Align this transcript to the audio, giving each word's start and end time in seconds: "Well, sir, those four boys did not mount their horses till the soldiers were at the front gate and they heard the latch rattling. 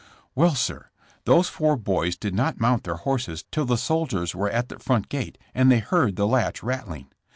"Well, 0.33 0.55
sir, 0.55 0.89
those 1.25 1.47
four 1.47 1.75
boys 1.77 2.15
did 2.15 2.33
not 2.33 2.59
mount 2.59 2.85
their 2.85 2.95
horses 2.95 3.45
till 3.51 3.65
the 3.65 3.77
soldiers 3.77 4.33
were 4.33 4.49
at 4.49 4.67
the 4.69 4.79
front 4.79 5.09
gate 5.09 5.37
and 5.53 5.71
they 5.71 5.77
heard 5.77 6.15
the 6.15 6.25
latch 6.25 6.63
rattling. 6.63 7.09